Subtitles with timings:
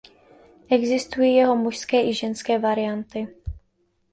[0.71, 3.27] Existují jeho mužské i ženské varianty.